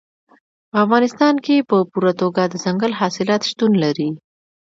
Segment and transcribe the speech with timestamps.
[0.71, 4.09] په افغانستان کې په پوره توګه دځنګل حاصلات شتون لري.